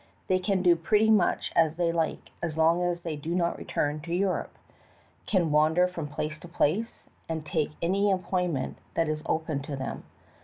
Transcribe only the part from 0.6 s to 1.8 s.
do pretty much as